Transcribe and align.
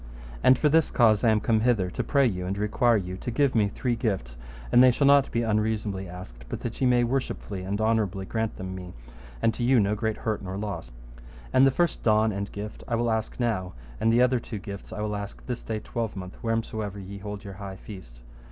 And 0.43 0.57
for 0.57 0.67
this 0.67 0.89
cause 0.89 1.23
I 1.23 1.29
am 1.29 1.39
come 1.39 1.59
hither, 1.59 1.91
to 1.91 2.03
pray 2.03 2.25
you 2.25 2.47
and 2.47 2.57
require 2.57 2.97
you 2.97 3.17
to 3.17 3.29
give 3.29 3.53
me 3.53 3.67
three 3.67 3.95
gifts, 3.95 4.35
and 4.71 4.81
they 4.83 4.89
shall 4.89 5.05
not 5.05 5.29
be 5.29 5.43
unreasonably 5.43 6.09
asked, 6.09 6.45
but 6.49 6.61
that 6.61 6.81
ye 6.81 6.87
may 6.87 7.03
worshipfully 7.03 7.61
and 7.61 7.79
honourably 7.79 8.25
grant 8.25 8.55
them 8.57 8.73
me, 8.73 8.93
and 9.43 9.53
to 9.53 9.63
you 9.63 9.79
no 9.79 9.93
great 9.93 10.17
hurt 10.17 10.41
nor 10.41 10.57
loss. 10.57 10.91
And 11.53 11.67
the 11.67 11.69
first 11.69 12.01
don 12.01 12.31
and 12.31 12.51
gift 12.51 12.83
I 12.87 12.95
will 12.95 13.11
ask 13.11 13.39
now, 13.39 13.73
and 13.99 14.11
the 14.11 14.23
other 14.23 14.39
two 14.39 14.57
gifts 14.57 14.91
I 14.91 15.01
will 15.01 15.15
ask 15.15 15.45
this 15.45 15.61
day 15.61 15.77
twelvemonth, 15.79 16.41
wheresomever 16.41 16.97
ye 16.99 17.19
hold 17.19 17.43
your 17.43 17.53
high 17.61 17.75
feast. 17.75 18.23